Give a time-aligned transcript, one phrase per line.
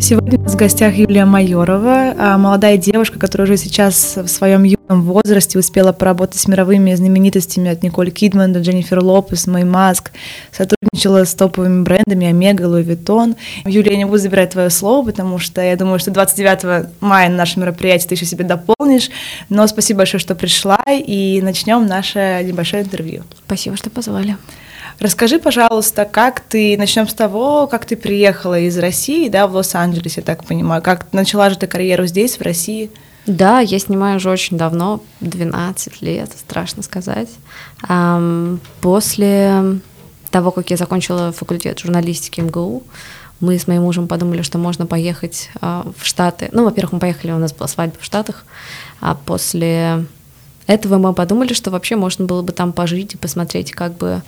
[0.00, 4.62] Сегодня у нас в гостях Юлия Майорова, а, молодая девушка, которая уже сейчас в своем
[4.62, 10.12] юном возрасте успела поработать с мировыми знаменитостями от Николь Кидман до Дженнифер Лопес, Мэй Маск,
[10.52, 13.36] сотрудничала с топовыми брендами Omega, Louis Vuitton.
[13.66, 17.36] Юлия, я не буду забирать твое слово, потому что я думаю, что 29 мая на
[17.36, 19.10] наше мероприятие ты еще о себе дополнишь,
[19.50, 23.24] но спасибо большое, что пришла, и начнем наше небольшое интервью.
[23.44, 24.38] Спасибо, что позвали.
[25.00, 30.18] Расскажи, пожалуйста, как ты, начнем с того, как ты приехала из России, да, в Лос-Анджелес,
[30.18, 32.90] я так понимаю, как начала же ты карьеру здесь, в России?
[33.24, 37.30] Да, я снимаю уже очень давно, 12 лет, страшно сказать.
[38.82, 39.80] После
[40.30, 42.82] того, как я закончила факультет журналистики МГУ,
[43.40, 46.50] мы с моим мужем подумали, что можно поехать а, в Штаты.
[46.52, 48.44] Ну, во-первых, мы поехали, у нас была свадьба в Штатах,
[49.00, 50.04] а после
[50.66, 54.22] этого мы подумали, что вообще можно было бы там пожить и посмотреть, как бы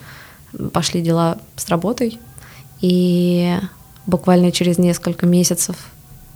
[0.73, 2.19] пошли дела с работой,
[2.80, 3.56] и
[4.06, 5.77] буквально через несколько месяцев,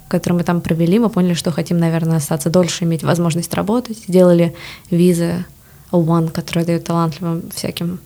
[0.09, 3.99] которые мы там провели, мы поняли, что хотим, наверное, остаться дольше, иметь возможность работать.
[4.07, 4.55] Сделали
[4.91, 5.45] визы
[5.91, 7.99] One, которые дают талантливым всяким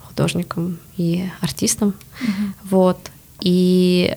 [0.00, 1.90] художникам и артистам.
[1.90, 2.52] Mm-hmm.
[2.70, 2.98] Вот.
[3.40, 4.16] И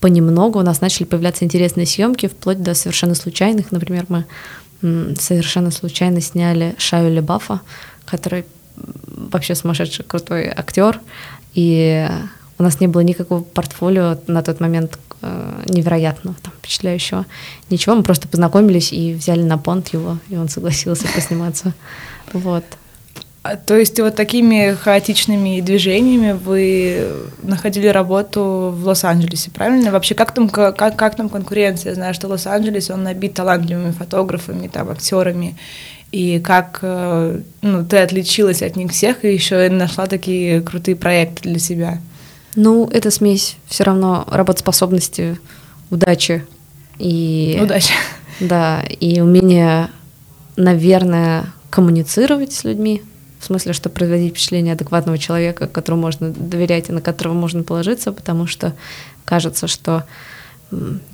[0.00, 3.72] понемногу у нас начали появляться интересные съемки, вплоть до совершенно случайных.
[3.72, 4.24] Например, мы
[5.18, 7.60] совершенно случайно сняли Шаю Лебафа,
[8.04, 8.44] который
[9.06, 11.00] вообще сумасшедший крутой актер,
[11.54, 12.08] и
[12.58, 17.26] у нас не было никакого портфолио на тот момент э, невероятного, там, впечатляющего.
[17.70, 21.74] Ничего, мы просто познакомились и взяли на понт его, и он согласился посниматься.
[22.32, 22.64] Вот.
[23.46, 29.92] А, то есть вот такими хаотичными движениями вы находили работу в Лос-Анджелесе, правильно?
[29.92, 31.90] Вообще, как там, как, как там конкуренция?
[31.90, 35.56] Я знаю, что Лос-Анджелес, он набит талантливыми фотографами, там, актерами
[36.16, 41.50] и как э, ну, ты отличилась от них всех и еще нашла такие крутые проекты
[41.50, 42.00] для себя?
[42.54, 45.38] Ну, это смесь все равно работоспособности,
[45.90, 46.46] удачи
[46.98, 47.60] и...
[47.62, 47.92] Удачи.
[48.40, 49.90] Да, и умение,
[50.56, 53.02] наверное, коммуницировать с людьми,
[53.38, 58.10] в смысле, что производить впечатление адекватного человека, которому можно доверять и на которого можно положиться,
[58.10, 58.72] потому что
[59.26, 60.04] кажется, что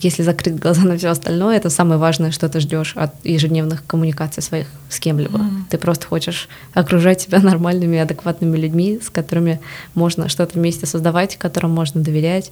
[0.01, 4.43] если закрыть глаза на все остальное, это самое важное, что ты ждешь от ежедневных коммуникаций
[4.43, 5.39] своих с кем-либо.
[5.39, 5.51] Mm.
[5.69, 9.61] Ты просто хочешь окружать себя нормальными, адекватными людьми, с которыми
[9.95, 12.51] можно что-то вместе создавать, которым можно доверять.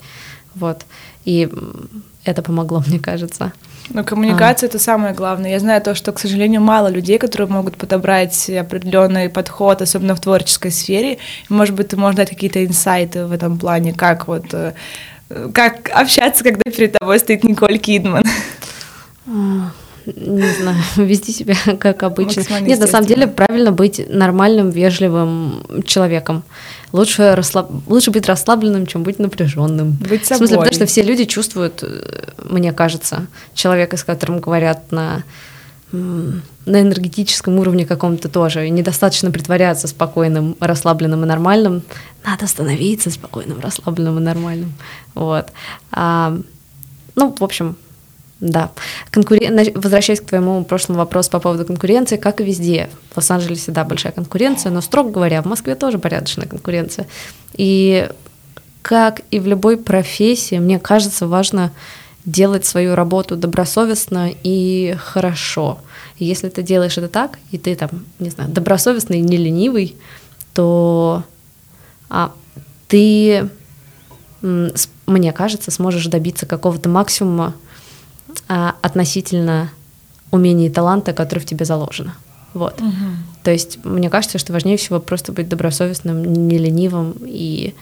[0.55, 0.84] Вот.
[1.25, 1.49] И
[2.25, 3.53] это помогло, мне кажется.
[3.89, 4.71] Но коммуникация а.
[4.71, 5.50] это самое главное.
[5.50, 10.21] Я знаю то, что, к сожалению, мало людей, которые могут подобрать определенный подход, особенно в
[10.21, 11.19] творческой сфере.
[11.49, 14.75] Может быть, ты можешь дать какие-то инсайты в этом плане, как вот э,
[15.52, 18.24] как общаться, когда перед тобой стоит Николь Кидман?
[20.06, 22.42] Не знаю, вести себя как обычно.
[22.60, 26.42] Нет, на самом деле правильно быть нормальным, вежливым человеком.
[26.92, 27.70] Лучше, расслаб...
[27.86, 29.92] Лучше быть расслабленным, чем быть напряженным.
[29.92, 30.36] Быть собой.
[30.36, 32.02] В смысле, потому что все люди чувствуют, э,
[32.42, 35.22] мне кажется, человека, с которым говорят на
[35.93, 38.67] на энергетическом уровне каком-то тоже.
[38.67, 41.83] И недостаточно притворяться спокойным, расслабленным и нормальным.
[42.25, 44.73] Надо становиться спокойным, расслабленным и нормальным.
[45.15, 45.49] Вот.
[45.91, 46.37] А,
[47.15, 47.77] ну, в общем,
[48.41, 48.71] да.
[49.11, 49.73] Конкурен...
[49.75, 52.89] Возвращаясь к твоему прошлому вопросу по поводу конкуренции, как и везде.
[53.12, 57.07] В Лос-Анджелесе, да, большая конкуренция, но, строго говоря, в Москве тоже порядочная конкуренция.
[57.55, 58.09] И
[58.83, 61.71] как и в любой профессии, мне кажется, важно
[62.25, 65.78] делать свою работу добросовестно и хорошо.
[66.19, 69.97] И если ты делаешь это так, и ты там, не знаю, добросовестный и не ленивый,
[70.53, 71.25] то
[72.09, 72.32] а,
[72.88, 73.48] ты,
[74.42, 77.54] мне кажется, сможешь добиться какого-то максимума
[78.48, 79.70] а, относительно
[80.30, 82.14] умения и таланта, который в тебе заложено.
[82.53, 82.80] Вот.
[82.80, 82.94] Угу.
[83.44, 87.75] То есть мне кажется, что важнее всего просто быть добросовестным, не ленивым и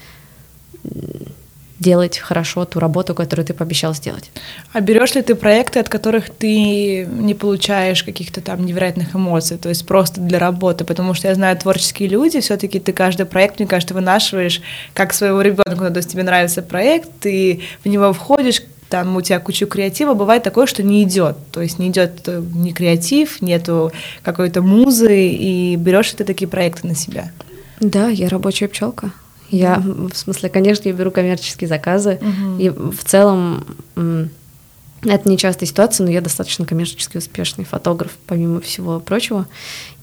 [1.79, 4.31] делать хорошо ту работу, которую ты пообещал сделать.
[4.73, 9.69] А берешь ли ты проекты, от которых ты не получаешь каких-то там невероятных эмоций, то
[9.69, 10.83] есть просто для работы?
[10.83, 14.61] Потому что я знаю творческие люди, все-таки ты каждый проект, мне кажется, вынашиваешь
[14.93, 19.39] как своего ребенка, то есть тебе нравится проект, ты в него входишь, там у тебя
[19.39, 23.91] куча креатива, бывает такое, что не идет, то есть не идет э, ни креатив, нету
[24.23, 27.31] какой-то музы, и берешь ты такие проекты на себя.
[27.79, 29.11] Да, я рабочая пчелка.
[29.49, 32.59] Я, в смысле, конечно, я беру коммерческие заказы, угу.
[32.59, 33.65] и в целом
[35.03, 39.47] это не частая ситуация, но я достаточно коммерчески успешный фотограф, помимо всего прочего.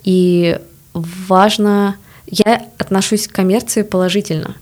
[0.04, 0.58] И
[0.94, 1.96] важно,
[2.26, 4.56] я отношусь к коммерции положительно.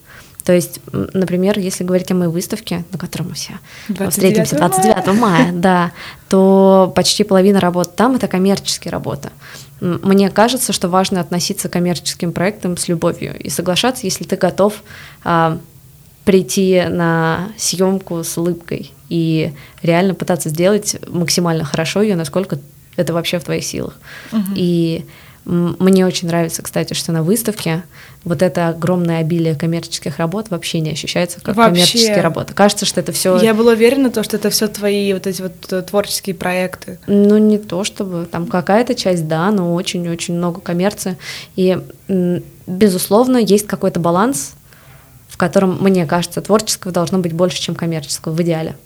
[0.45, 3.59] То есть, например, если говорить о моей выставке, на которой мы все
[3.89, 5.93] 29 встретимся 29 мая, мая да,
[6.29, 9.31] то почти половина работ там это коммерческие работы.
[9.85, 14.83] Мне кажется, что важно относиться к коммерческим проектам с любовью и соглашаться, если ты готов
[15.25, 15.59] а,
[16.25, 19.53] прийти на съемку с улыбкой и
[19.83, 22.59] реально пытаться сделать максимально хорошо ее, насколько
[22.97, 23.99] это вообще в твоих силах.
[24.33, 24.53] Угу.
[24.55, 25.05] И
[25.45, 27.85] мне очень нравится, кстати, что на выставке
[28.25, 31.73] вот это огромное обилие коммерческих работ вообще не ощущается как вообще.
[31.73, 32.55] коммерческие работы.
[32.55, 33.39] Кажется, что это все.
[33.39, 36.99] Я была уверена, то, что это все твои вот эти вот э, творческие проекты.
[37.07, 41.19] Ну не то чтобы там какая-то часть, да, но очень-очень много коммерции
[41.57, 41.79] и
[42.67, 44.55] безусловно есть какой-то баланс,
[45.29, 48.77] в котором мне кажется творческого должно быть больше, чем коммерческого в идеале.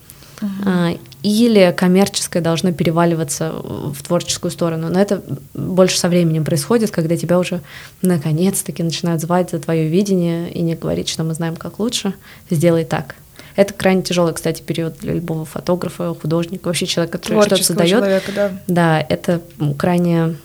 [0.41, 1.01] Uh-huh.
[1.23, 4.89] Или коммерческое должно переваливаться в творческую сторону.
[4.89, 5.23] Но это
[5.55, 7.61] больше со временем происходит, когда тебя уже
[8.03, 12.15] наконец-таки начинают звать за твое видение и не говорить, что мы знаем, как лучше,
[12.51, 13.17] сделай так.
[13.57, 18.23] Это крайне тяжелый, кстати, период для любого фотографа, художника, вообще человека, который что-то создает.
[18.33, 18.53] да.
[18.69, 19.41] да, это
[19.77, 20.37] крайне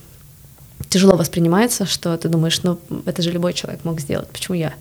[0.90, 4.74] тяжело воспринимается, что ты думаешь, ну, это же любой человек мог сделать, почему я?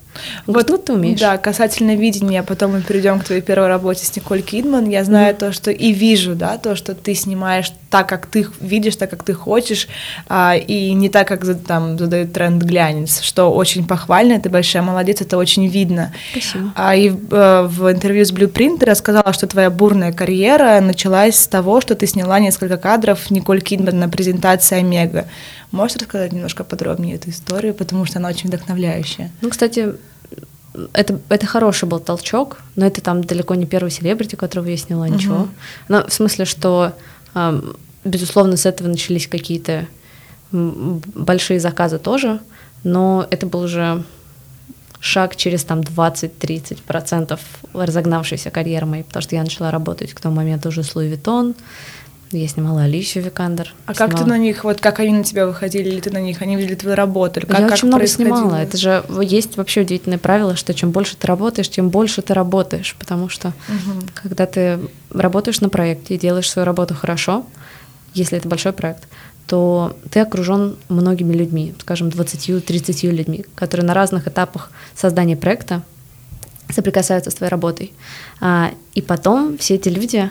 [0.47, 1.21] Он вот, говорит, ну, ты умеешь.
[1.21, 5.35] Да, касательно видения, потом мы перейдем к твоей первой работе с Николь Кидман, я знаю
[5.35, 5.39] mm.
[5.39, 9.23] то, что и вижу, да, то, что ты снимаешь так, как ты видишь, так, как
[9.23, 9.89] ты хочешь,
[10.29, 15.21] а, и не так, как там задают тренд глянец, что очень похвально, ты большая молодец,
[15.21, 16.13] это очень видно.
[16.33, 16.73] Спасибо.
[16.75, 21.47] А, и а, в интервью с Blueprint ты рассказала, что твоя бурная карьера началась с
[21.47, 25.27] того, что ты сняла несколько кадров Николь Кидман на презентации Омега.
[25.71, 29.31] Можешь рассказать немножко подробнее эту историю, потому что она очень вдохновляющая?
[29.41, 29.95] Ну, кстати,
[30.93, 35.09] это, это хороший был толчок, но это там далеко не первый селебрити, которого я сняла,
[35.09, 35.35] ничего.
[35.35, 35.49] Uh-huh.
[35.89, 36.93] Но в смысле, что,
[38.05, 39.87] безусловно, с этого начались какие-то
[40.51, 42.41] большие заказы тоже,
[42.85, 44.05] но это был уже
[45.01, 47.39] шаг через там 20-30%
[47.73, 51.57] разогнавшейся карьеры моей, потому что я начала работать к тому моменту уже с Vuitton,
[52.39, 53.75] я снимала Алисию Викандер.
[53.87, 54.11] А снимала...
[54.11, 56.57] как ты на них, вот как они на тебя выходили, или ты на них, они
[56.57, 58.57] видели твою работу, или как, Я как очень много снимала.
[58.57, 62.97] Это же есть вообще удивительное правило, что чем больше ты работаешь, тем больше ты работаешь,
[62.99, 64.07] потому что угу.
[64.15, 64.81] когда ты
[65.11, 67.45] работаешь на проекте и делаешь свою работу хорошо,
[68.15, 69.09] если это большой проект,
[69.47, 75.83] то ты окружен многими людьми, скажем, 20-30 людьми, которые на разных этапах создания проекта
[76.71, 77.93] соприкасаются с твоей работой.
[78.41, 80.31] А, и потом все эти люди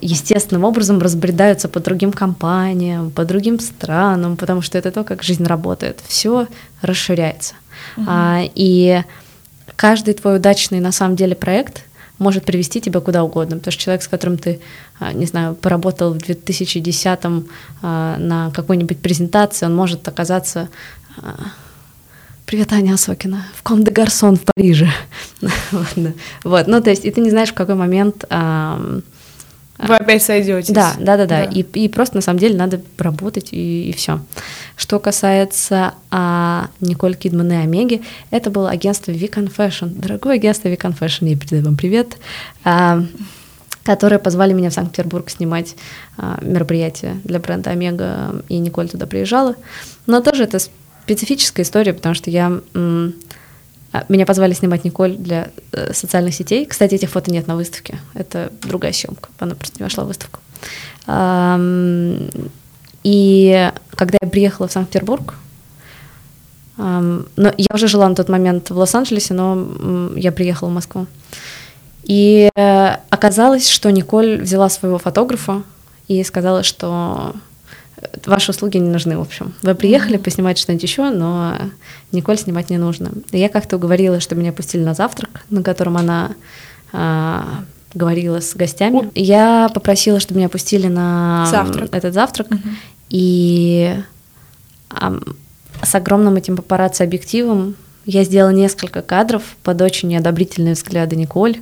[0.00, 5.44] естественным образом разбредаются по другим компаниям, по другим странам, потому что это то, как жизнь
[5.44, 6.00] работает.
[6.06, 6.46] Все
[6.80, 7.54] расширяется.
[7.96, 8.06] Угу.
[8.08, 9.02] А, и
[9.76, 11.84] каждый твой удачный на самом деле проект
[12.18, 14.60] может привести тебя куда угодно, потому что человек, с которым ты,
[15.00, 17.48] а, не знаю, поработал в 2010-м
[17.82, 20.68] а, на какой-нибудь презентации, он может оказаться
[22.46, 23.46] Привет, Аня Осокина.
[23.56, 24.90] В Ком де Гарсон в Париже.
[26.44, 28.24] вот, ну, то есть, и ты не знаешь, в какой момент
[29.78, 30.72] вы опять сойдетесь.
[30.72, 31.44] Да, да, да, да.
[31.44, 34.20] И, и просто на самом деле надо работать и, и все.
[34.76, 39.88] Что касается а, Николь Кидман и Омеги, это было агентство Fashion.
[39.88, 42.16] Дорогое агентство Fashion, я передаю вам привет.
[42.64, 43.04] А,
[43.84, 45.76] которые позвали меня в Санкт-Петербург снимать
[46.16, 49.56] а, мероприятие для бренда Омега, и Николь туда приезжала.
[50.06, 50.58] Но тоже это
[51.04, 53.14] специфическая история, потому что я м-
[54.08, 56.66] меня позвали снимать Николь для э, социальных сетей.
[56.66, 57.98] Кстати, этих фото нет на выставке.
[58.14, 59.28] Это другая съемка.
[59.38, 60.40] Она просто не вошла в выставку.
[63.04, 65.34] И когда я приехала в Санкт-Петербург,
[66.76, 71.06] но я уже жила на тот момент в Лос-Анджелесе, но я приехала в Москву.
[72.02, 75.62] И э, оказалось, что Николь взяла своего фотографа
[76.06, 77.34] и сказала, что
[78.26, 79.54] ваши услуги не нужны, в общем.
[79.62, 81.56] Вы приехали поснимать что-нибудь еще, но
[82.12, 83.12] Николь снимать не нужно.
[83.30, 86.32] И я как-то уговорила, что меня пустили на завтрак, на котором она
[86.92, 89.10] а, говорила с гостями.
[89.14, 91.94] Я попросила, чтобы меня пустили на завтрак.
[91.94, 92.48] этот завтрак.
[92.50, 92.60] Угу.
[93.10, 93.94] И
[94.90, 95.18] а,
[95.82, 101.58] с огромным этим папарацци объективом я сделала несколько кадров под очень неодобрительные взгляды Николь.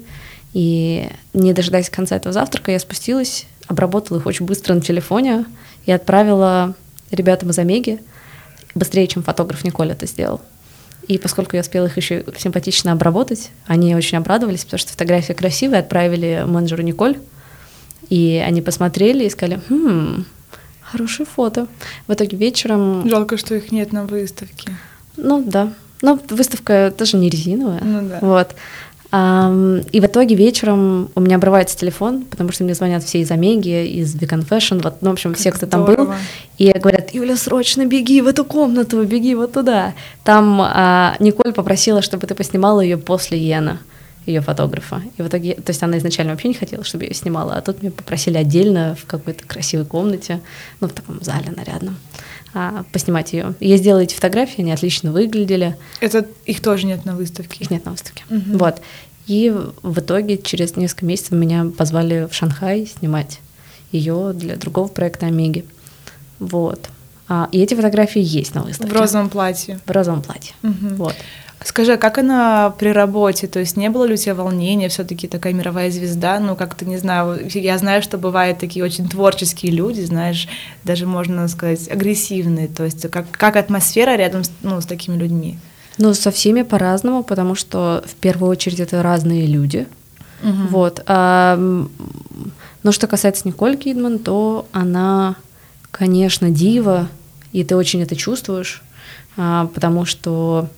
[0.53, 5.47] И не дожидаясь конца этого завтрака, я спустилась, обработала их очень быстро на телефоне,
[5.87, 6.75] и отправила
[7.11, 8.01] ребятам из Омеги
[8.75, 10.41] быстрее, чем фотограф Николь это сделал.
[11.09, 15.81] И поскольку я успела их еще симпатично обработать, они очень обрадовались, потому что фотография красивая,
[15.81, 17.19] отправили менеджеру Николь,
[18.09, 20.25] и они посмотрели и сказали, хм,
[20.81, 21.67] хорошее фото.
[22.07, 23.09] В итоге вечером...
[23.09, 24.71] Жалко, что их нет на выставке.
[25.17, 25.73] Ну да.
[26.03, 27.81] Но выставка тоже не резиновая.
[27.83, 28.19] Ну да.
[28.21, 28.55] Вот.
[29.13, 33.87] И в итоге вечером у меня обрывается телефон, потому что мне звонят все из Омеги,
[33.87, 35.97] из Beacon Fashion, вот, ну, в общем, как все, кто здорово.
[35.97, 36.15] там был,
[36.57, 39.93] и говорят, Юля, срочно беги в эту комнату, беги вот туда.
[40.25, 43.81] Там а, Николь попросила, чтобы ты поснимала ее после Йена
[44.25, 45.03] ее фотографа.
[45.19, 47.61] И в итоге, то есть она изначально вообще не хотела, чтобы я ее снимала, а
[47.61, 50.41] тут меня попросили отдельно в какой-то красивой комнате,
[50.81, 51.97] ну, в таком зале нарядном
[52.55, 53.55] а, поснимать ее.
[53.61, 55.77] Я сделала эти фотографии, они отлично выглядели.
[56.01, 57.65] Это их тоже нет на выставке?
[57.65, 58.25] Их нет на выставке.
[58.31, 58.59] Угу.
[58.59, 58.83] Вот.
[59.27, 59.51] И
[59.83, 63.41] в итоге через несколько месяцев меня позвали в Шанхай снимать
[63.93, 65.65] ее для другого проекта Омеги.
[66.39, 66.89] Вот.
[67.29, 68.93] А, и эти фотографии есть на выставке.
[68.93, 69.81] В розовом платье.
[69.87, 70.55] В розовом платье.
[70.63, 70.97] Мгм.
[70.97, 71.15] Вот.
[71.65, 73.47] Скажи, а как она при работе?
[73.47, 74.89] То есть не было ли у тебя волнения?
[74.89, 77.49] Все-таки такая мировая звезда, ну как-то не знаю.
[77.55, 80.49] Я знаю, что бывают такие очень творческие люди, знаешь,
[80.85, 82.69] даже можно сказать агрессивные.
[82.69, 85.59] То есть как, как атмосфера рядом с, ну, с такими людьми?
[85.99, 89.87] Ну, со всеми по-разному, потому что в первую очередь это разные люди.
[90.43, 91.03] Вот.
[91.07, 91.57] А,
[92.83, 95.37] но что касается Николь Кидман, то она,
[95.91, 97.09] конечно, дива,
[97.53, 98.83] и ты очень это чувствуешь,
[99.37, 100.69] а, потому что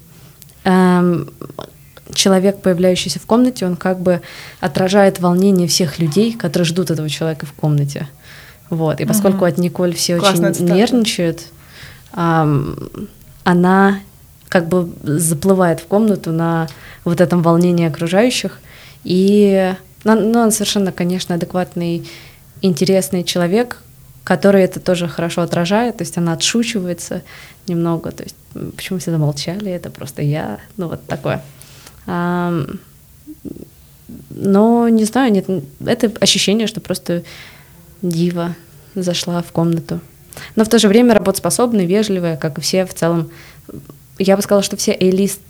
[2.14, 4.20] человек, появляющийся в комнате, он как бы
[4.60, 8.08] отражает волнение всех людей, которые ждут этого человека в комнате.
[8.70, 9.00] Вот.
[9.00, 9.46] И поскольку Мгм.
[9.46, 10.74] от Николь все Классная очень цитата.
[10.74, 11.42] нервничают,
[12.12, 12.76] ам,
[13.44, 14.00] она
[14.48, 16.68] как бы заплывает в комнату на
[17.04, 18.58] вот этом волнении окружающих.
[19.02, 22.06] И ну, ну, он совершенно, конечно, адекватный,
[22.62, 23.82] интересный человек,
[24.24, 27.22] который это тоже хорошо отражает, то есть она отшучивается
[27.66, 28.36] немного, то есть
[28.76, 31.42] почему все замолчали, это просто я, ну вот такое.
[32.06, 32.66] Но
[34.88, 35.46] не знаю, нет,
[35.84, 37.22] это ощущение, что просто
[38.02, 38.54] дива
[38.94, 40.00] зашла в комнату.
[40.56, 43.30] Но в то же время работоспособная, вежливая, как и все в целом.
[44.18, 45.40] Я бы сказала, что все A-лист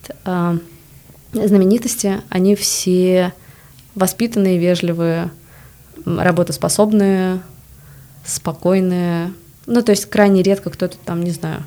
[1.32, 3.32] знаменитости, они все
[3.94, 5.30] воспитанные, вежливые,
[6.04, 7.40] работоспособные,
[8.24, 9.32] спокойные.
[9.66, 11.62] Ну, то есть крайне редко кто-то там, не знаю,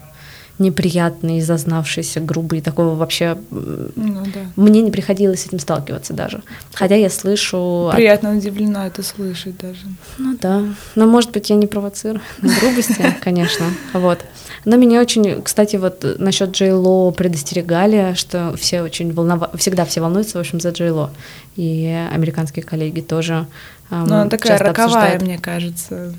[0.59, 4.39] неприятный, зазнавшийся, грубый, такого вообще Ну да.
[4.55, 6.41] мне не приходилось с этим сталкиваться даже.
[6.73, 7.87] Хотя я слышу...
[7.89, 9.81] от- Приятно удивлена это слышать даже.
[10.17, 10.63] Ну да.
[10.95, 13.67] Но, может быть, я не провоцирую на грубости, конечно.
[13.93, 14.25] Вот.
[14.65, 20.01] Но меня очень, кстати, вот насчет Джей Ло предостерегали, что все очень волновали, всегда все
[20.01, 21.11] волнуются, в общем, за Джей Ло.
[21.55, 23.45] И американские коллеги тоже
[23.91, 25.21] эм, Но она такая роковая, обсуждают.
[25.21, 26.13] мне кажется.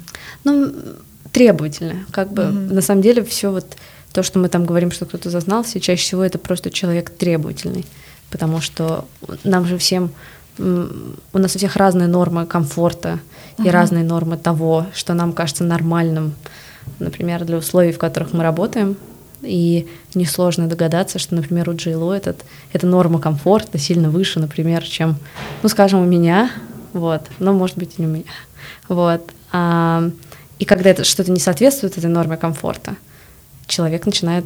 [0.45, 0.73] Ну,
[1.33, 2.05] требовательная.
[2.11, 2.75] Как бы Мгм.
[2.75, 3.67] на самом деле все вот
[4.13, 7.85] то, что мы там говорим, что кто-то зазнался, чаще всего это просто человек требовательный.
[8.31, 9.07] Потому что
[9.45, 10.11] нам же всем
[10.59, 13.21] у нас у всех разные нормы комфорта
[13.59, 13.71] и Мгм.
[13.71, 16.33] разные нормы того, что нам кажется нормальным,
[16.99, 18.97] например, для условий, в которых мы работаем.
[19.43, 25.15] И несложно догадаться, что, например, у Джило этот, эта норма комфорта сильно выше, например, чем,
[25.63, 26.51] ну, скажем, у меня,
[26.93, 28.25] вот, но, может быть, и не у меня,
[28.89, 29.31] вот.
[29.53, 32.97] И когда это что-то не соответствует этой норме комфорта,
[33.67, 34.45] человек начинает,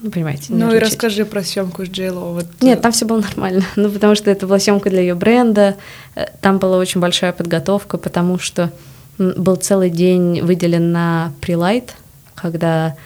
[0.00, 2.32] ну, понимаете, Ну и расскажи про съемку с Джейло.
[2.32, 3.64] Вот, Нет, там все было нормально.
[3.76, 5.76] Ну, потому что это была съемка для ее бренда.
[6.14, 8.70] э, Там была очень большая подготовка, потому что
[9.18, 11.94] был целый день выделен на прилайт,
[12.34, 12.96] когда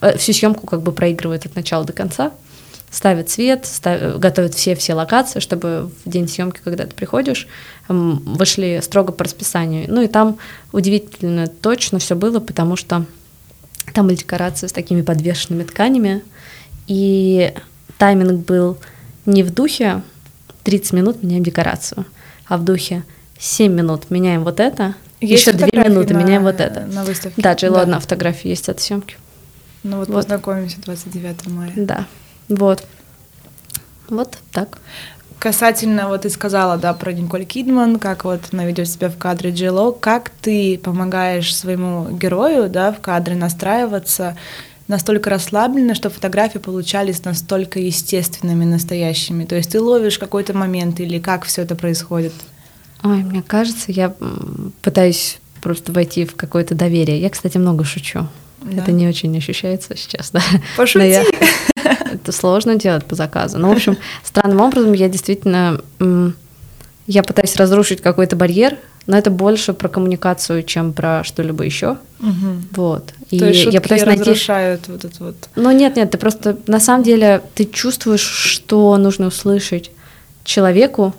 [0.00, 2.32] э, всю съемку как бы проигрывают от начала до конца,
[2.92, 7.48] ставят свет, став- готовят все-все локации, чтобы в день съемки, когда ты приходишь,
[7.88, 9.86] вышли строго по расписанию.
[9.88, 10.38] Ну и там
[10.72, 13.04] удивительно точно все было, потому что
[13.94, 16.22] там были декорации с такими подвешенными тканями,
[16.86, 17.52] и
[17.98, 18.78] тайминг был
[19.26, 20.02] не в духе
[20.64, 22.04] 30 минут меняем декорацию,
[22.46, 23.04] а в духе
[23.38, 26.80] 7 минут меняем вот это, Есть еще 2 фотографии минуты на- меняем вот это.
[26.86, 27.40] На выставке.
[27.42, 29.16] Да, Джейло одна фотография есть от съемки.
[29.82, 30.14] Ну вот, Вот.
[30.14, 31.72] познакомимся 29 мая.
[31.74, 32.06] Да,
[32.56, 32.84] вот.
[34.08, 34.78] Вот так.
[35.38, 39.50] Касательно, вот ты сказала, да, про Николь Кидман, как вот она ведет себя в кадре
[39.50, 44.36] Джило, как ты помогаешь своему герою, да, в кадре настраиваться
[44.86, 49.44] настолько расслабленно, что фотографии получались настолько естественными, настоящими.
[49.44, 52.34] То есть ты ловишь какой-то момент или как все это происходит?
[53.02, 54.14] Ой, мне кажется, я
[54.82, 57.20] пытаюсь просто войти в какое-то доверие.
[57.20, 58.28] Я, кстати, много шучу.
[58.60, 58.82] Да?
[58.82, 60.40] Это не очень ощущается сейчас, да.
[60.76, 60.98] Пошути.
[60.98, 61.24] Но я-
[62.12, 63.58] Это сложно делать по заказу.
[63.58, 65.80] Ну, в общем, странным образом я действительно...
[67.08, 68.76] Я пытаюсь разрушить какой-то барьер,
[69.06, 71.98] но это больше про коммуникацию, чем про что-либо еще.
[72.20, 72.68] Мгм.
[72.72, 73.12] Вот.
[73.30, 74.20] И То есть шутки я пытаюсь найти...
[74.20, 75.36] разрушают вот это вот.
[75.56, 79.90] Ну нет, нет, ты просто на самом деле ты чувствуешь, что нужно услышать
[80.44, 81.12] человеку,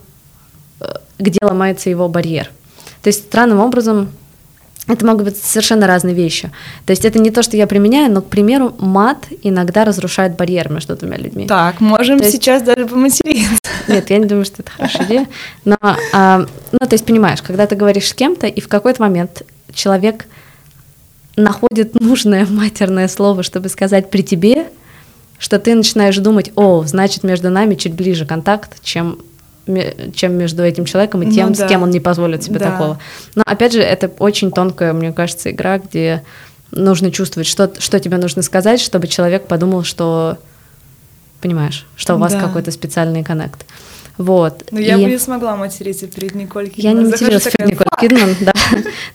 [0.79, 0.85] э,
[1.19, 2.49] где ломается его барьер.
[3.01, 4.09] То есть странным образом
[4.87, 6.51] это могут быть совершенно разные вещи.
[6.85, 10.69] То есть это не то, что я применяю, но, к примеру, мат иногда разрушает барьер
[10.69, 11.47] между двумя людьми.
[11.47, 13.59] Так, можем То есть- сейчас даже поматериться.
[13.87, 15.27] Нет, я не думаю, что это хорошая идея.
[15.65, 19.43] Но, а, ну, то есть, понимаешь, когда ты говоришь с кем-то, и в какой-то момент
[19.73, 20.25] человек
[21.35, 24.67] находит нужное матерное слово, чтобы сказать при тебе,
[25.39, 29.19] что ты начинаешь думать, о, значит, между нами чуть ближе контакт, чем
[30.13, 31.65] чем между этим человеком и Ну тем, да.
[31.65, 32.71] с кем он не позволит себе Да.
[32.71, 32.99] такого.
[33.35, 36.23] Но опять же, это очень тонкая, мне кажется, игра, где
[36.71, 40.37] нужно чувствовать, что, что тебе нужно сказать, чтобы человек подумал, что
[41.41, 42.41] понимаешь, что у вас Да.
[42.41, 43.65] какой-то специальный коннект.
[44.17, 44.65] Вот.
[44.71, 46.97] Ну, я бы не смогла материться перед Николь Кидман.
[46.97, 48.53] Я не материлась перед Николь Кидман, да.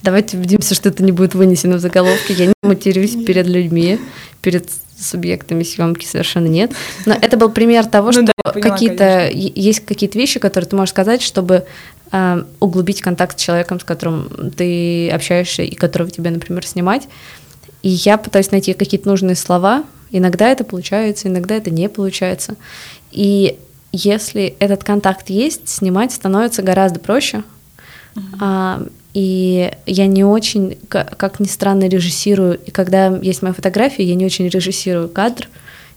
[0.02, 2.34] Давайте убедимся, что это не будет вынесено в заголовке.
[2.34, 4.00] Я не матерюсь перед людьми,
[4.42, 4.68] перед
[5.00, 6.72] субъектами съемки совершенно нет.
[7.06, 10.90] Но это был пример того, ну, что да, какие-то есть какие-то вещи, которые ты можешь
[10.90, 11.64] сказать, чтобы
[12.10, 17.08] э, углубить контакт с человеком, с которым ты общаешься и которого тебе, например, снимать.
[17.82, 19.84] И я пытаюсь найти какие-то нужные слова.
[20.10, 22.56] Иногда это получается, иногда это не получается.
[23.12, 23.58] И
[23.92, 27.42] если этот контакт есть, снимать становится гораздо проще.
[28.14, 28.22] Uh-huh.
[28.40, 28.82] А,
[29.14, 32.58] и я не очень, как ни странно, режиссирую.
[32.58, 35.48] И когда есть моя фотография, я не очень режиссирую кадр.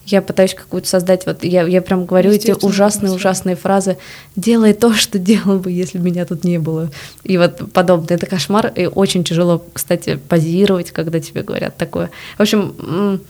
[0.05, 3.97] Я пытаюсь какую-то создать, вот я, я прям говорю эти ужасные-ужасные фразы.
[4.35, 6.89] Делай то, что делал бы, если бы меня тут не было.
[7.23, 8.17] И вот подобное.
[8.17, 8.73] Это кошмар.
[8.75, 12.09] И очень тяжело, кстати, позировать, когда тебе говорят такое.
[12.37, 13.21] В общем,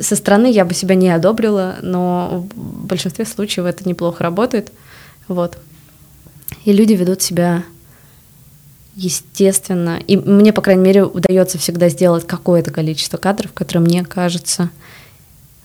[0.00, 4.72] со стороны я бы себя не одобрила, но в большинстве случаев это неплохо работает.
[5.28, 5.58] Вот.
[6.64, 7.62] И люди ведут себя
[9.00, 9.98] естественно.
[10.06, 14.70] И мне, по крайней мере, удается всегда сделать какое-то количество кадров, которые мне кажутся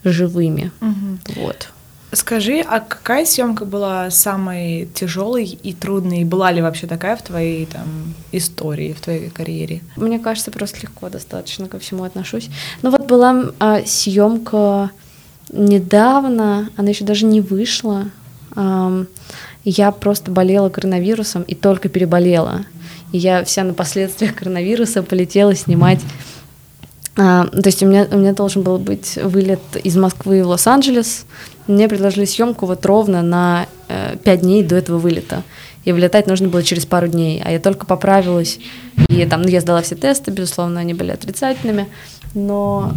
[0.03, 0.71] живыми.
[0.81, 1.41] Угу.
[1.41, 1.69] Вот.
[2.13, 6.23] Скажи, а какая съемка была самой тяжелой и трудной?
[6.23, 9.81] Была ли вообще такая в твоей там истории, в твоей карьере?
[9.97, 12.49] Мне кажется, просто легко достаточно ко всему отношусь.
[12.83, 14.91] Ну вот была а, съемка
[15.51, 18.05] недавно, она еще даже не вышла.
[18.55, 19.03] А,
[19.65, 22.65] я просто болела коронавирусом и только переболела.
[23.15, 26.01] И я вся на последствиях коронавируса полетела снимать
[27.17, 31.25] а, то есть у меня, у меня должен был быть вылет из Москвы в Лос-Анджелес.
[31.65, 35.43] Мне предложили съемку вот ровно на э, 5 дней до этого вылета.
[35.85, 37.41] И вылетать нужно было через пару дней.
[37.41, 38.59] А я только поправилась.
[39.07, 41.87] И там, ну, я сдала все тесты, безусловно, они были отрицательными.
[42.33, 42.91] Но,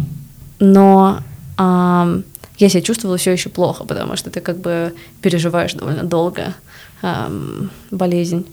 [0.59, 1.21] но
[1.57, 2.21] э,
[2.57, 6.55] я себя чувствовала все еще плохо, потому что ты как бы переживаешь довольно долго
[7.03, 8.45] э, болезнь.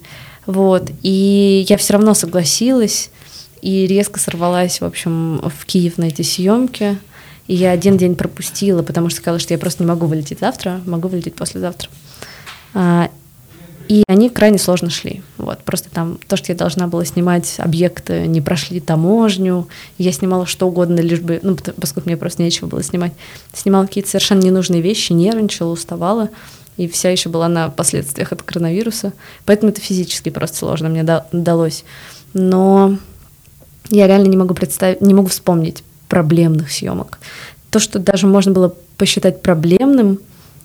[0.47, 0.91] Вот.
[1.03, 3.11] И я все равно согласилась
[3.63, 6.99] и резко сорвалась, в общем, в Киев на эти съемки.
[7.49, 10.81] И я один день пропустила, потому что сказала, что я просто не могу вылететь завтра,
[10.87, 11.89] могу вылететь послезавтра.
[12.75, 13.09] А,
[13.89, 15.23] и они крайне сложно шли.
[15.39, 19.69] Вот, просто там то, что я должна была снимать объекты, не прошли таможню.
[19.97, 23.13] Я снимала что угодно, лишь бы, ну, поскольку мне просто нечего было снимать.
[23.53, 26.31] Снимала какие-то совершенно ненужные вещи, нервничала, уставала.
[26.77, 29.13] И вся еще была на последствиях от коронавируса.
[29.45, 31.85] Поэтому это физически просто сложно мне далось.
[32.35, 32.99] Но
[33.89, 37.19] я реально не могу представить, не могу вспомнить проблемных съемок.
[37.71, 40.19] То, что даже можно было посчитать проблемным,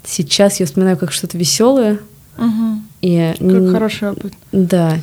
[0.05, 1.99] сейчас я вспоминаю как что-то веселое.
[2.37, 2.81] Угу.
[3.01, 4.33] И, как хороший опыт.
[4.51, 4.97] Да.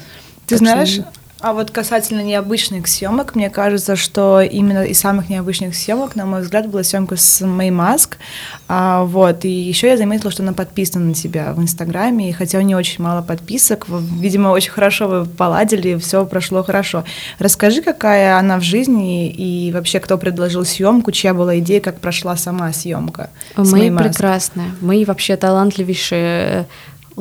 [0.46, 1.12] Ты знаешь, что...
[1.40, 6.40] А вот касательно необычных съемок, мне кажется, что именно из самых необычных съемок, на мой
[6.40, 8.18] взгляд, была съемка с Мэй Маск.
[8.66, 12.58] А, вот, и еще я заметила, что она подписана на тебя в Инстаграме, и хотя
[12.58, 17.04] у нее очень мало подписок, видимо, очень хорошо вы поладили, все прошло хорошо.
[17.38, 22.36] Расскажи, какая она в жизни и вообще кто предложил съемку, чья была идея, как прошла
[22.36, 23.30] сама съемка.
[23.56, 26.66] Мы прекрасная, мы вообще талантливейшие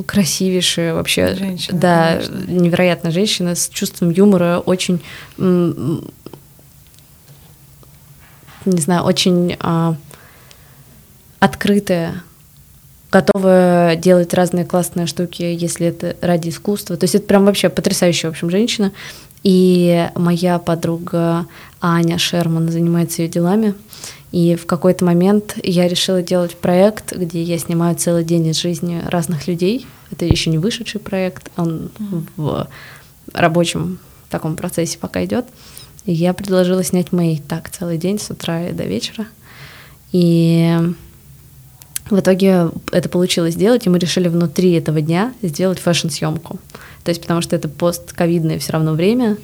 [0.04, 2.52] красивейшая вообще, женщина, да, конечно.
[2.52, 5.02] невероятная женщина с чувством юмора, очень,
[5.38, 6.02] не
[8.66, 9.96] знаю, очень а,
[11.40, 12.24] открытая,
[13.12, 16.98] готовая делать разные классные штуки, если это ради искусства.
[16.98, 18.92] То есть это прям вообще потрясающая, в общем, женщина.
[19.44, 21.46] И моя подруга
[21.80, 23.76] Аня Шерман занимается ее делами.
[24.32, 29.02] И в какой-то момент я решила делать проект, где я снимаю целый день из жизни
[29.06, 29.88] разных людей.
[30.12, 31.90] Это еще не вышедший проект, он
[32.36, 32.68] в
[33.34, 35.46] рабочем таком процессе пока идет.
[36.06, 39.28] И я предложила снять Мэй так целый день с утра и до вечера.
[40.12, 40.78] И
[42.10, 46.60] в итоге это получилось сделать, и мы решили внутри этого дня сделать фэшн-съемку.
[47.04, 49.38] То есть потому что это постковидное все равно время, а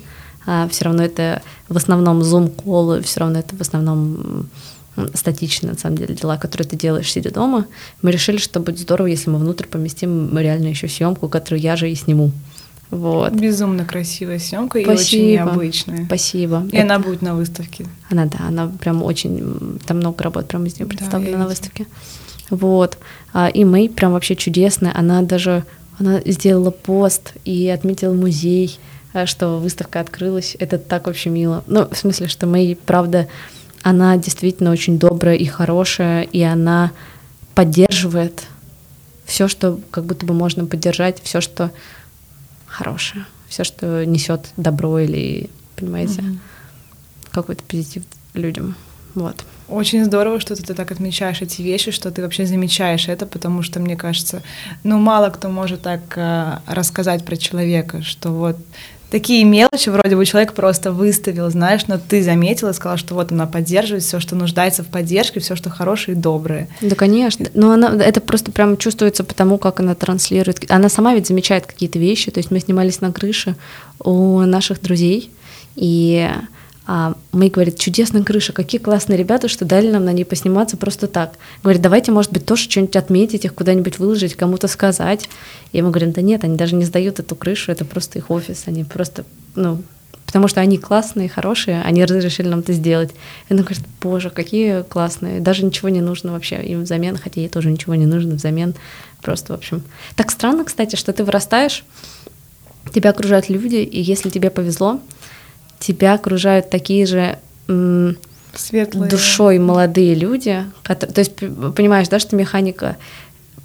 [0.70, 4.50] все равно это в основном зум-колы, все равно это в основном
[5.14, 7.66] статичные, на самом деле, дела, которые ты делаешь, сидя дома.
[8.02, 11.90] Мы решили, что будет здорово, если мы внутрь поместим реально еще съемку, которую я же
[11.90, 12.32] и сниму.
[12.92, 13.34] Вот.
[13.34, 16.06] Безумно красивая съемка и очень необычная.
[16.06, 16.68] Спасибо.
[16.72, 16.84] И Это...
[16.84, 17.88] она будет на выставке.
[18.12, 21.88] Она, да, она прям очень, там много работ прям из нее представлено да, на выставке.
[22.52, 23.00] Вот.
[23.34, 24.92] А, и Мэй прям вообще чудесная.
[24.96, 25.66] Она даже,
[25.98, 28.93] она сделала пост и отметила музей, а,
[29.26, 30.56] что выставка открылась.
[30.60, 31.64] Это так вообще мило.
[31.68, 33.28] Ну, в смысле, что Мэй, правда,
[33.82, 36.92] она действительно очень добрая и хорошая, и она
[37.54, 38.44] поддерживает
[39.26, 41.72] все, что как будто бы можно поддержать, все, что
[42.66, 46.38] хорошее, все, что несет добро или, понимаете, mm-hmm.
[47.32, 48.76] какой-то позитив людям.
[49.16, 49.44] Вот.
[49.70, 53.80] Очень здорово, что ты так отмечаешь эти вещи, что ты вообще замечаешь это, потому что,
[53.80, 54.42] мне кажется,
[54.84, 58.58] ну, мало кто может так э, рассказать про человека, что вот
[59.14, 63.46] такие мелочи, вроде бы человек просто выставил, знаешь, но ты заметила сказала, что вот она
[63.46, 66.68] поддерживает все, что нуждается в поддержке, все, что хорошее и доброе.
[66.82, 67.46] Да, конечно.
[67.54, 70.66] Но она, это просто прям чувствуется потому, как она транслирует.
[70.72, 72.32] Она сама ведь замечает какие-то вещи.
[72.32, 73.56] То есть мы снимались на крыше
[74.00, 75.30] у наших друзей,
[75.76, 76.28] и
[76.86, 81.08] а мы, говорит, чудесная крыша, какие классные ребята, что дали нам на ней посниматься просто
[81.08, 81.36] так.
[81.62, 85.30] Говорит, давайте, может быть, тоже что-нибудь отметить, их куда-нибудь выложить, кому-то сказать.
[85.72, 88.64] И мы говорим, да нет, они даже не сдают эту крышу, это просто их офис,
[88.66, 89.24] они просто,
[89.56, 89.82] ну,
[90.26, 93.12] потому что они классные, хорошие, они разрешили нам это сделать.
[93.48, 97.50] И она говорит, боже, какие классные, даже ничего не нужно вообще им взамен, хотя ей
[97.50, 98.74] тоже ничего не нужно взамен,
[99.22, 99.84] просто, в общем.
[100.18, 101.86] Так странно, кстати, что ты вырастаешь,
[102.94, 105.00] тебя окружают люди, и если тебе повезло,
[105.84, 107.38] тебя окружают такие же
[108.56, 109.10] Светлые.
[109.10, 110.66] душой молодые люди.
[110.84, 112.98] Которые, то есть, понимаешь, да, что механика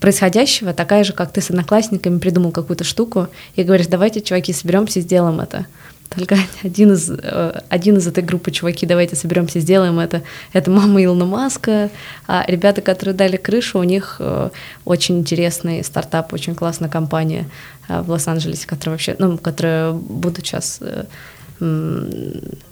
[0.00, 5.00] происходящего такая же, как ты с одноклассниками придумал какую-то штуку и говоришь, давайте, чуваки, соберемся,
[5.00, 5.66] сделаем это.
[6.09, 10.22] Только один из, э, один из этой группы чуваки, давайте соберемся, сделаем это.
[10.52, 11.90] Это мама Илона Маска.
[12.26, 14.50] А ребята, которые дали крышу, у них э,
[14.85, 17.48] очень интересный стартап, очень классная компания
[17.88, 20.81] э, в Лос-Анджелесе, которая вообще, ну, которая будут сейчас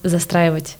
[0.03, 0.77] застраивать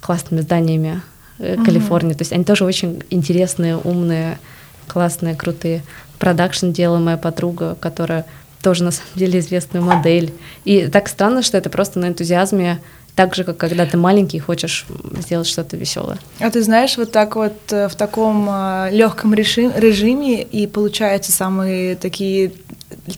[0.00, 1.02] классными зданиями
[1.38, 1.64] угу.
[1.64, 2.14] Калифорнии.
[2.14, 4.38] То есть они тоже очень интересные, умные,
[4.86, 5.82] классные, крутые.
[6.18, 8.26] Продакшн делала моя подруга, которая
[8.62, 10.34] тоже на самом деле известная модель.
[10.64, 12.80] И так странно, что это просто на энтузиазме
[13.14, 14.86] так же, как когда ты маленький и хочешь
[15.18, 16.18] сделать что-то веселое.
[16.38, 21.96] А ты знаешь, вот так вот э, в таком э, легком режиме и получаются самые
[21.96, 22.52] такие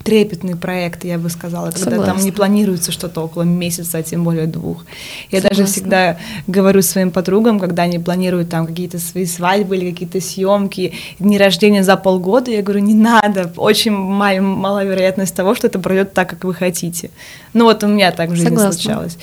[0.05, 2.15] трепетные проекты, я бы сказала, когда Согласна.
[2.15, 4.85] там не планируется что-то около месяца, а тем более двух.
[5.31, 5.49] Я Согласна.
[5.49, 10.93] даже всегда говорю своим подругам, когда они планируют там какие-то свои свадьбы или какие-то съемки,
[11.19, 15.79] дни рождения за полгода, я говорю, не надо, очень мал, мала вероятность того, что это
[15.79, 17.11] пройдет так, как вы хотите.
[17.53, 18.73] Ну вот у меня так в жизни Согласна.
[18.73, 19.19] случалось.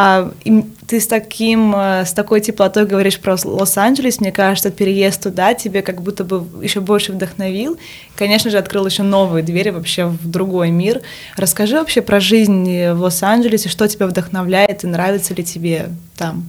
[0.00, 0.30] А,
[0.86, 5.82] ты с таким, э, с такой теплотой говоришь про Лос-Анджелес, мне кажется, переезд туда тебе
[5.82, 7.80] как будто бы еще больше вдохновил.
[8.14, 11.00] Конечно же, открыл еще новые двери вообще в другой мир.
[11.36, 16.46] Расскажи вообще про жизнь в Лос-Анджелесе, что тебя вдохновляет и нравится ли тебе там?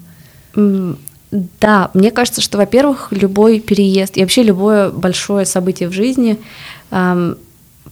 [1.32, 6.38] Да, мне кажется, что, во-первых, любой переезд и вообще любое большое событие в жизни
[6.92, 7.36] эм,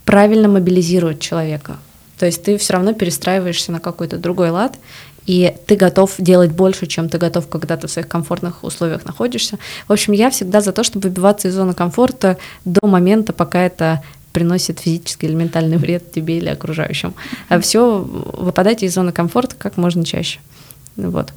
[0.06, 1.78] правильно мобилизирует человека.
[2.20, 4.78] То есть ты все равно перестраиваешься на какой-то другой лад,
[5.27, 9.59] и ты готов делать больше, чем ты готов, когда ты в своих комфортных условиях находишься.
[9.87, 14.01] В общем, я всегда за то, чтобы выбиваться из зоны комфорта до момента, пока это
[14.31, 17.13] приносит физический или ментальный вред тебе или окружающим.
[17.49, 20.39] А все выпадайте из зоны комфорта как можно чаще.
[20.95, 21.33] Вот.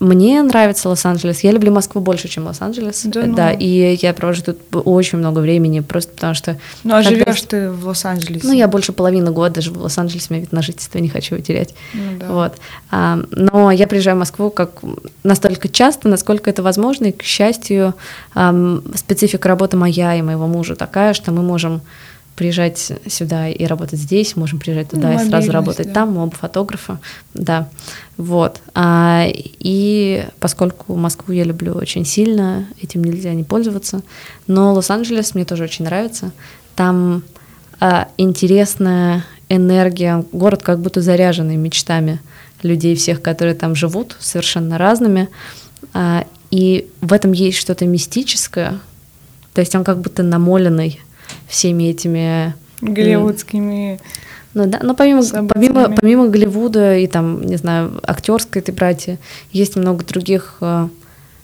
[0.00, 1.40] Мне нравится Лос-Анджелес.
[1.40, 3.02] Я люблю Москву больше, чем Лос-Анджелес.
[3.04, 3.34] Да, ну.
[3.34, 6.58] да, и я провожу тут очень много времени, просто потому что...
[6.84, 8.46] Ну, а живешь ты в Лос-Анджелесе?
[8.46, 11.34] Ну, я больше половины года живу в Лос-Анджелесе, у меня вид на жительство, не хочу
[11.34, 11.74] его терять.
[11.92, 12.32] Ну, да.
[12.32, 12.54] Вот.
[12.90, 14.80] А, но я приезжаю в Москву как
[15.22, 17.92] настолько часто, насколько это возможно, и, к счастью,
[18.34, 21.82] а, специфика работы моя и моего мужа такая, что мы можем
[22.36, 25.92] приезжать сюда и работать здесь, можем приезжать туда ну, и сразу работать да.
[25.92, 26.98] там, мы оба фотографа,
[27.34, 27.68] да,
[28.16, 28.60] вот.
[28.74, 34.02] А, и поскольку Москву я люблю очень сильно, этим нельзя не пользоваться,
[34.46, 36.32] но Лос-Анджелес мне тоже очень нравится,
[36.76, 37.22] там
[37.78, 42.20] а, интересная энергия, город как будто заряженный мечтами
[42.62, 45.28] людей всех, которые там живут, совершенно разными,
[45.92, 48.80] а, и в этом есть что-то мистическое,
[49.52, 51.00] то есть он как будто намоленный
[51.48, 52.54] всеми этими...
[52.80, 54.00] Голливудскими...
[54.52, 59.16] Ну да, но помимо, помимо, помимо Голливуда и там, не знаю, актерской этой братья,
[59.52, 60.88] есть много других э,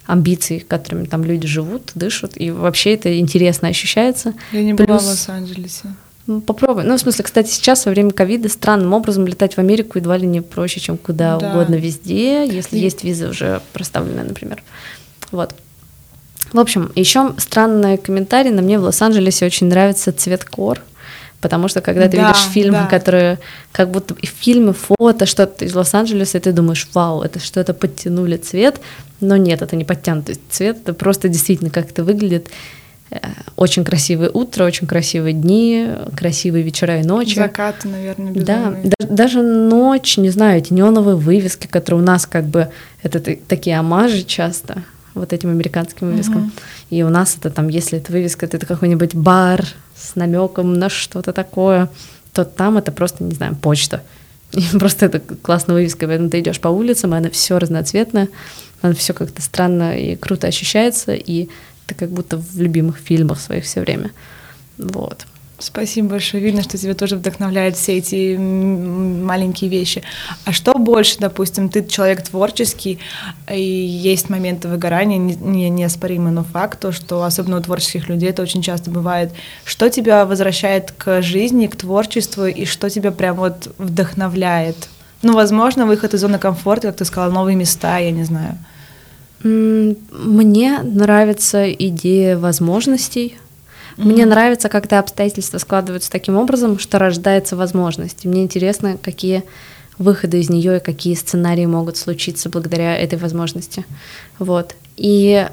[0.07, 4.35] амбиций, которыми там люди живут, дышат, и вообще это интересно ощущается.
[4.51, 4.89] Я не Плюс...
[4.89, 5.95] была в Лос-Анджелесе.
[6.27, 6.83] Ну, попробуй.
[6.83, 10.27] Ну, в смысле, кстати, сейчас во время ковида странным образом летать в Америку едва ли
[10.27, 11.51] не проще, чем куда да.
[11.51, 12.81] угодно везде, если и...
[12.81, 14.63] есть виза уже проставленная, например.
[15.31, 15.55] Вот.
[16.53, 18.51] В общем, еще странный комментарий.
[18.51, 20.81] На мне в Лос-Анджелесе очень нравится цвет кор.
[21.41, 22.87] Потому что когда ты да, видишь фильмы, да.
[22.87, 23.39] которые
[23.71, 28.37] как будто и фильмы, фото, что-то из Лос-Анджелеса, и ты думаешь, вау, это что-то подтянули
[28.37, 28.81] цвет,
[29.21, 32.49] но нет, это не подтянутый цвет, это просто действительно как это выглядит.
[33.11, 33.19] Э,
[33.55, 37.37] очень красивое утро, очень красивые дни, красивые вечера и ночи.
[37.37, 38.83] Закаты, наверное, безумные.
[38.85, 42.71] Да, даже, даже ночь, не знаю, эти неоновые вывески, которые у нас как бы,
[43.03, 44.83] это такие амажи часто,
[45.17, 46.45] вот этим американским вывескам.
[46.45, 46.63] Uh-huh.
[46.91, 51.33] И у нас это там, если это вывеска, это какой-нибудь бар с намеком на что-то
[51.33, 51.89] такое,
[52.33, 54.03] то там это просто, не знаю, почта.
[54.53, 58.29] И просто это классная вывеска, поэтому ты идешь по улицам, и она все разноцветная,
[58.81, 61.49] она все как-то странно и круто ощущается, и
[61.87, 64.13] ты как будто в любимых фильмах своих все время.
[64.79, 65.27] Вот.
[65.59, 66.43] Спасибо большое.
[66.43, 70.03] Видно, что тебя тоже вдохновляют все эти маленькие вещи.
[70.45, 72.99] А что больше, допустим, ты человек творческий,
[73.51, 78.43] и есть моменты выгорания, не, неоспоримый, но факт, то, что особенно у творческих людей это
[78.43, 79.33] очень часто бывает.
[79.65, 84.89] Что тебя возвращает к жизни, к творчеству, и что тебя прям вот вдохновляет?
[85.23, 88.59] Ну, возможно, выход из зоны комфорта, как ты сказала, новые места, я не знаю.
[89.43, 93.37] Мне нравится идея возможностей,
[93.97, 98.25] мне нравится, когда обстоятельства складываются таким образом, что рождается возможность.
[98.25, 99.45] мне интересно, какие
[99.99, 103.87] выходы из нее и какие сценарии могут случиться благодаря этой возможности.
[104.39, 104.75] Вот.
[104.97, 105.49] И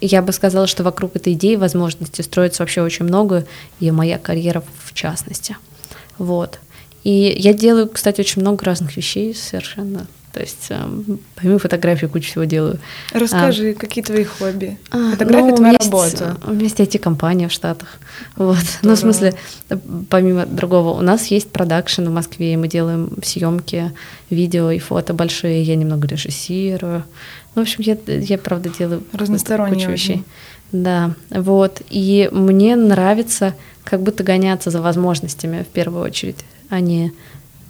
[0.00, 3.46] я бы сказала, что вокруг этой идеи возможности строится вообще очень много,
[3.80, 5.56] и моя карьера в частности.
[6.18, 6.58] Вот.
[7.02, 12.28] И я делаю, кстати, очень много разных вещей совершенно то есть эм, помимо фотографии кучу
[12.28, 12.80] всего делаю.
[13.12, 14.76] Расскажи, а, какие твои хобби?
[14.90, 16.36] А, Фотография ну, твоя есть, работа.
[16.44, 18.00] У меня есть IT-компания в Штатах.
[18.36, 18.64] Вот.
[18.82, 19.34] Ну, в смысле,
[20.10, 23.92] помимо другого, у нас есть продакшн в Москве, и мы делаем съемки,
[24.28, 27.04] видео и фото большие, я немного режиссирую.
[27.54, 30.24] Ну, в общем, я, я правда делаю разносторонние кучу вещей.
[30.72, 31.80] Да, вот.
[31.90, 37.12] И мне нравится как будто гоняться за возможностями в первую очередь, а не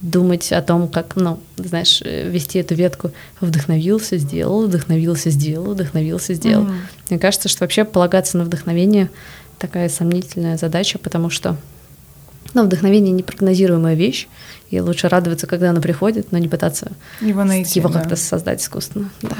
[0.05, 3.11] думать о том, как, ну, знаешь, э, вести эту ветку.
[3.41, 6.65] Вдохновился, сделал, вдохновился, сделал, вдохновился, сделал.
[6.65, 6.75] Mm.
[7.11, 9.11] Мне кажется, что вообще полагаться на вдохновение
[9.59, 11.57] такая сомнительная задача, потому что
[12.53, 14.29] ну, вдохновение непрогнозируемая вещь,
[14.71, 18.01] и лучше радоваться, когда оно приходит, но не пытаться его, найти, его да.
[18.01, 19.11] как-то создать искусственно.
[19.23, 19.37] Да.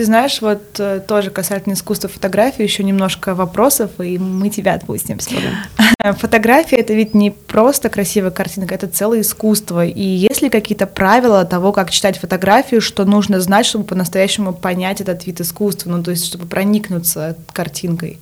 [0.00, 5.18] Ты знаешь, вот э, тоже касательно искусства фотографии еще немножко вопросов, и мы тебя отпустим.
[6.16, 9.84] Фотография— это ведь не просто красивая картинка, это целое искусство.
[9.84, 15.02] И есть ли какие-то правила того, как читать фотографию, что нужно знать, чтобы по-настоящему понять
[15.02, 18.20] этот вид искусства, ну то есть чтобы проникнуться картинкой?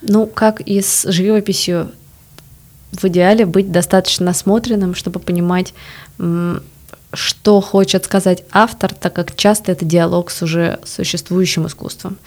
[0.00, 1.92] Ну, как и с живописью,
[2.92, 5.74] в идеале быть достаточно насмотренным, чтобы понимать,
[7.14, 12.18] что хочет сказать автор, так как часто это диалог с уже существующим искусством.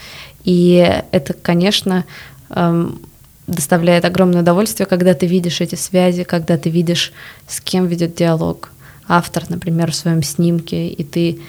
[0.43, 2.05] И это, конечно,
[2.49, 2.99] эм,
[3.47, 7.13] доставляет огромное удовольствие, когда ты видишь эти связи, когда ты видишь,
[7.47, 8.71] с кем ведет диалог
[9.07, 11.39] автор, например, в своем снимке, и ты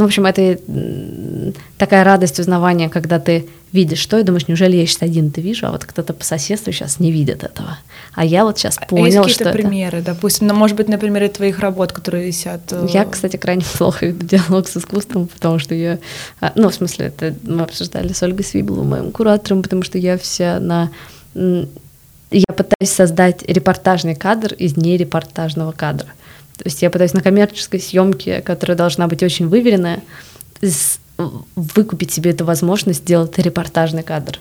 [0.00, 0.58] ну, в общем, это
[1.76, 5.66] такая радость узнавания, когда ты видишь что, и думаешь, неужели я сейчас один это вижу,
[5.66, 7.76] а вот кто-то по соседству сейчас не видит этого.
[8.14, 10.14] А я вот сейчас понял, а есть какие-то примеры, это...
[10.14, 12.62] допустим, ну, может быть, на примере твоих работ, которые висят?
[12.72, 15.98] Э, я, кстати, крайне плохо веду диалог с искусством, потому что я,
[16.40, 20.16] а, ну, в смысле, это мы обсуждали с Ольгой Свибловой, моим куратором, потому что я
[20.16, 20.90] вся на
[22.32, 26.06] я пытаюсь создать репортажный кадр из нерепортажного кадра.
[26.60, 30.02] То есть я пытаюсь на коммерческой съемке, которая должна быть очень выверенная,
[31.56, 34.38] выкупить себе эту возможность сделать репортажный кадр.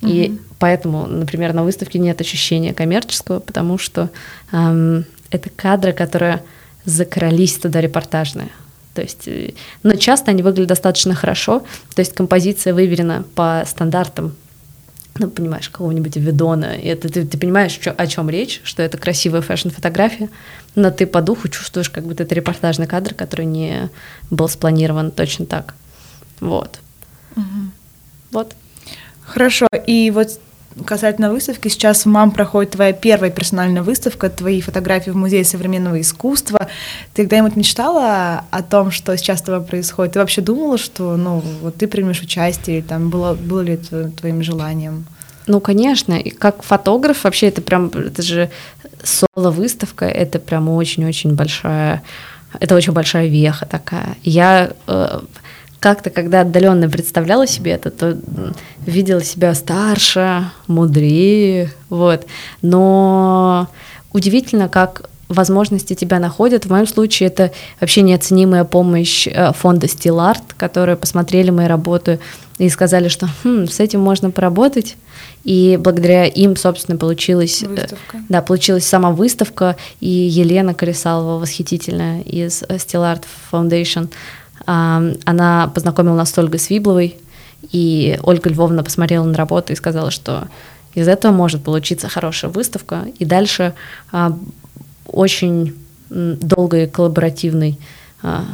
[0.00, 0.10] Mm-hmm.
[0.10, 4.08] И поэтому, например, на выставке нет ощущения коммерческого, потому что
[4.50, 6.42] эм, это кадры, которые
[6.86, 8.48] закрались туда репортажные.
[8.94, 9.52] То есть, э,
[9.82, 14.34] но часто они выглядят достаточно хорошо, то есть композиция выверена по стандартам
[15.18, 18.98] ну, понимаешь, какого-нибудь видона, и это ты, ты понимаешь, что, о чем речь, что это
[18.98, 20.30] красивая фэшн-фотография,
[20.74, 23.90] но ты по духу чувствуешь, как будто это репортажный кадр, который не
[24.30, 25.74] был спланирован точно так.
[26.40, 26.78] Вот.
[27.36, 27.44] Угу.
[28.32, 28.54] Вот.
[29.22, 29.66] Хорошо.
[29.86, 30.40] И вот
[30.84, 36.00] касательно выставки, сейчас в МАМ проходит твоя первая персональная выставка, твои фотографии в Музее современного
[36.00, 36.68] искусства.
[37.14, 40.14] Ты когда-нибудь мечтала о том, что сейчас с тобой происходит?
[40.14, 44.10] Ты вообще думала, что ну, вот ты примешь участие, или там было, было ли это
[44.10, 45.06] твоим желанием?
[45.46, 48.50] Ну, конечно, и как фотограф вообще это прям, это же
[49.02, 52.02] соло-выставка, это прям очень-очень большая,
[52.60, 54.16] это очень большая веха такая.
[54.22, 55.20] Я э,
[55.80, 58.18] как-то, когда отдаленно представляла себе это, то
[58.86, 62.26] видела себя старше, мудрее, вот.
[62.62, 63.68] Но
[64.12, 66.64] удивительно, как возможности тебя находят.
[66.64, 72.18] В моем случае это вообще неоценимая помощь э, фонда Art, которые посмотрели мои работы
[72.58, 74.96] и сказали, что хм, с этим можно поработать.
[75.44, 78.18] И благодаря им, собственно, получилась, э, выставка.
[78.28, 79.76] да, получилась сама выставка.
[80.00, 84.08] И Елена Корисалова, восхитительная из Steel Art Foundation,
[84.68, 87.16] она познакомила нас с Ольгой Свибловой,
[87.72, 90.48] и Ольга Львовна посмотрела на работу и сказала, что
[90.94, 93.72] из этого может получиться хорошая выставка, и дальше
[94.12, 94.36] а,
[95.06, 95.74] очень
[96.10, 97.78] долгой коллаборативной
[98.22, 98.44] а,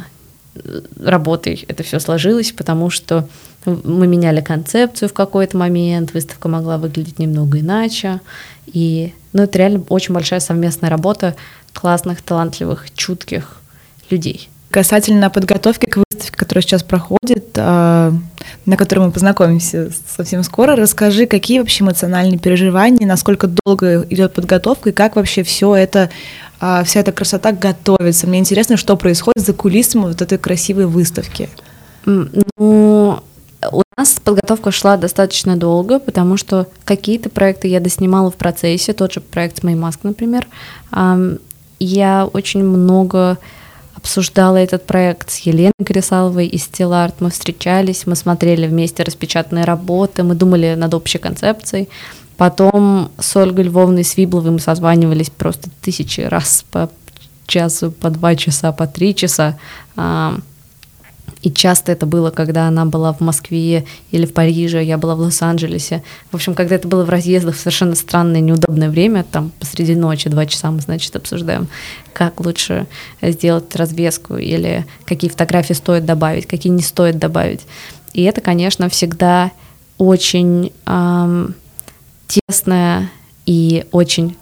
[0.97, 3.27] работой это все сложилось, потому что
[3.65, 8.21] мы меняли концепцию в какой-то момент, выставка могла выглядеть немного иначе,
[8.67, 11.35] и Но это реально очень большая совместная работа
[11.73, 13.57] классных, талантливых, чутких
[14.09, 14.49] людей.
[14.69, 18.13] Касательно подготовки к выставке, которая сейчас проходит, а,
[18.65, 24.89] на которой мы познакомимся совсем скоро, расскажи, какие вообще эмоциональные переживания, насколько долго идет подготовка
[24.89, 26.09] и как вообще все это,
[26.59, 28.27] а, вся эта красота готовится.
[28.27, 31.49] Мне интересно, что происходит за кулисами вот этой красивой выставки.
[32.05, 33.19] Ну,
[33.71, 39.13] у нас подготовка шла достаточно долго, потому что какие-то проекты я доснимала в процессе, тот
[39.13, 40.47] же проект с Маймаск, например.
[41.79, 43.37] Я очень много
[44.05, 47.21] обсуждала этот проект с Еленой Кресаловой из Стиларт.
[47.21, 51.89] Мы встречались, мы смотрели вместе распечатанные работы, мы думали над общей концепцией.
[52.37, 56.91] Потом с Ольгой Львовной Свибловой мы созванивались просто тысячи раз по
[57.47, 59.57] часу, по два часа, по три часа.
[61.45, 65.19] И часто это было, когда она была в Москве или в Париже, я была в
[65.19, 66.01] Лос-Анджелесе.
[66.31, 70.27] В общем, когда это было в разъездах в совершенно странное, неудобное время, там посреди ночи,
[70.27, 71.67] два часа мы, значит, обсуждаем,
[72.13, 72.87] как лучше
[73.21, 77.61] сделать развеску или какие фотографии стоит добавить, какие не стоит добавить.
[78.13, 79.51] И это, конечно, всегда
[79.99, 81.53] очень эм,
[82.25, 83.11] тесная
[83.45, 84.35] и очень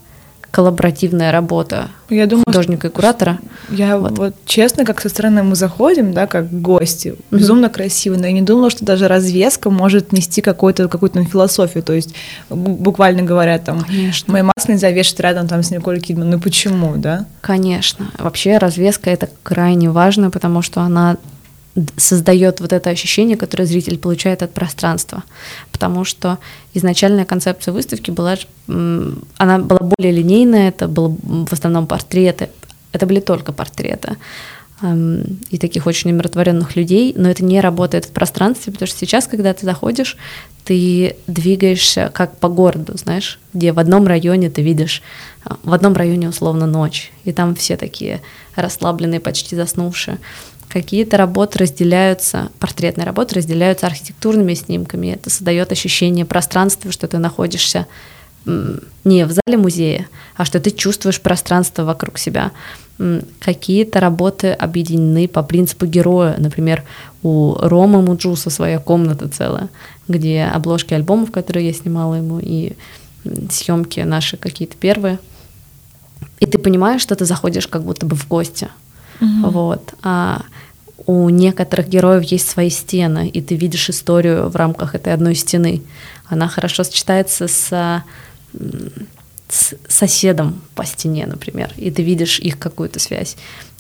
[0.54, 3.39] коллаборативная работа я думаю, художника и куратора.
[3.70, 4.18] Я вот.
[4.18, 7.38] вот честно, как со стороны мы заходим, да, как гости, mm-hmm.
[7.38, 11.94] безумно красиво, но я не думала, что даже развеска может нести какую-то какую-то философию, то
[11.94, 12.13] есть
[12.50, 14.32] буквально говоря там, Конечно.
[14.32, 17.26] мои нельзя вешать рядом там с Николь Кидман, ну почему, да?
[17.42, 21.18] Конечно, вообще развеска это крайне важно, потому что она
[21.98, 25.24] создает вот это ощущение, которое зритель получает от пространства.
[25.72, 26.38] Потому что
[26.74, 28.36] изначальная концепция выставки была,
[28.68, 32.50] она была более линейная, это было в основном портреты,
[32.92, 34.18] это были только портреты
[35.50, 39.54] и таких очень умиротворенных людей, но это не работает в пространстве, потому что сейчас, когда
[39.54, 40.18] ты заходишь,
[40.66, 45.02] ты двигаешься как по городу, знаешь, где в одном районе ты видишь,
[45.46, 48.22] а, в одном районе условно ночь, и там все такие
[48.56, 50.20] расслабленные, почти заснувшие.
[50.74, 55.10] Какие-то работы разделяются, портретные работы разделяются архитектурными снимками.
[55.10, 57.86] Это создает ощущение пространства, что ты находишься
[58.46, 62.50] не в зале музея, а что ты чувствуешь пространство вокруг себя.
[63.40, 66.38] Какие-то работы объединены по принципу героя.
[66.40, 66.84] Например,
[67.22, 69.70] у Ромы Муджуса своя комната целая,
[70.08, 72.74] где обложки альбомов, которые я снимала ему, и
[73.52, 75.20] съемки наши какие-то первые.
[76.40, 78.70] И ты понимаешь, что ты заходишь как будто бы в гости.
[79.21, 79.49] Угу.
[79.49, 79.93] Вот.
[80.04, 80.41] А
[81.06, 85.82] у некоторых героев есть свои стены, и ты видишь историю в рамках этой одной стены.
[86.28, 88.04] Она хорошо сочетается с,
[89.49, 93.36] с соседом по стене, например, и ты видишь их какую-то связь.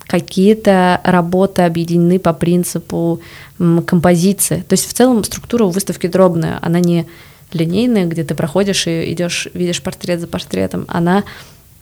[0.05, 3.21] Какие-то работы объединены по принципу
[3.57, 4.65] композиции.
[4.67, 7.07] То есть в целом структура у выставки дробная, она не
[7.53, 11.23] линейная, где ты проходишь и идешь, видишь портрет за портретом, она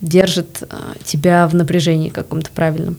[0.01, 0.65] держит э,
[1.03, 2.97] тебя в напряжении каком-то правильном.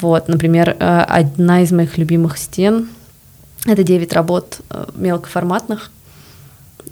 [0.00, 2.88] Вот, например, э, одна из моих любимых стен—
[3.66, 5.90] это 9 работ э, мелкоформатных,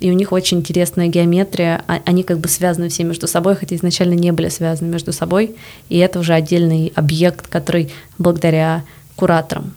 [0.00, 3.76] и у них очень интересная геометрия, а, они как бы связаны все между собой, хотя
[3.76, 5.54] изначально не были связаны между собой,
[5.88, 8.84] и это уже отдельный объект, который благодаря
[9.16, 9.74] кураторам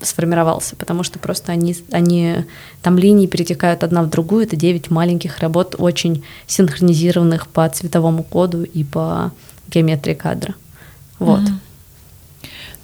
[0.00, 2.46] сформировался, потому что просто они, они
[2.82, 8.64] там линии перетекают одна в другую, это 9 маленьких работ, очень синхронизированных по цветовому коду
[8.64, 9.30] и по
[9.68, 10.54] геометрии кадра.
[11.18, 11.40] Вот.
[11.40, 11.69] Mm-hmm.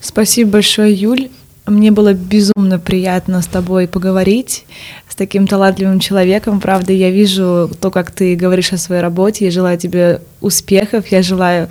[0.07, 1.31] Спасибо большое, Юль.
[1.67, 4.65] Мне было безумно приятно с тобой поговорить,
[5.09, 6.61] с таким талантливым человеком.
[6.61, 9.47] Правда, я вижу то, как ты говоришь о своей работе.
[9.47, 11.09] Я желаю тебе успехов.
[11.09, 11.69] Я желаю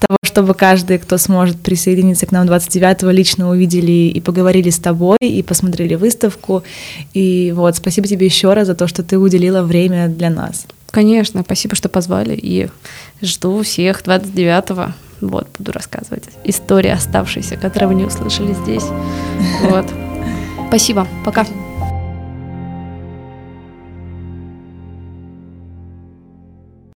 [0.00, 5.16] того, чтобы каждый, кто сможет присоединиться к нам 29-го, лично увидели и поговорили с тобой,
[5.22, 6.64] и посмотрели выставку.
[7.14, 10.66] И вот, спасибо тебе еще раз за то, что ты уделила время для нас.
[10.90, 12.68] Конечно, спасибо, что позвали, и
[13.22, 14.92] жду всех 29-го.
[15.20, 18.84] Вот, буду рассказывать истории оставшиеся, которые вы не услышали здесь.
[19.62, 19.86] Вот.
[20.68, 21.06] Спасибо.
[21.24, 21.46] Пока.